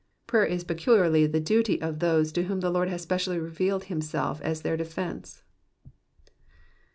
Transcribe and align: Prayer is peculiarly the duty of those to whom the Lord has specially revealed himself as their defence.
Prayer 0.25 0.45
is 0.45 0.63
peculiarly 0.63 1.27
the 1.27 1.39
duty 1.39 1.79
of 1.79 1.99
those 1.99 2.31
to 2.31 2.45
whom 2.45 2.59
the 2.61 2.71
Lord 2.71 2.89
has 2.89 3.03
specially 3.03 3.37
revealed 3.37 3.83
himself 3.83 4.41
as 4.41 4.63
their 4.63 4.75
defence. 4.75 5.43